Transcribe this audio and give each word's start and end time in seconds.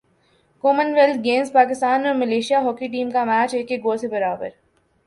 common 0.63 0.93
wealth 0.93 1.19
Games 1.23 1.51
Pakistan 1.51 2.05
اور 2.05 2.15
Malaysia 2.15 2.61
hockey 2.61 2.87
team 2.87 3.11
کا 3.11 3.23
match 3.23 3.53
ایک 3.55 3.71
ایک 3.71 3.83
گول 3.83 3.97
سے 3.97 4.07
برابر 4.07 4.49